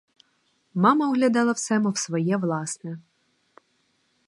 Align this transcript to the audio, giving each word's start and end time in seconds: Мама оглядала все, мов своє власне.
Мама 0.73 1.07
оглядала 1.09 1.51
все, 1.53 1.79
мов 1.79 1.97
своє 1.97 2.37
власне. 2.37 2.99